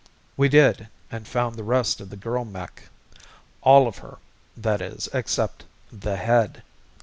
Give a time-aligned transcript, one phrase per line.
[0.35, 2.89] We did and found the rest of the girl mech.
[3.61, 4.17] All of her,
[4.57, 6.63] that is, except the head.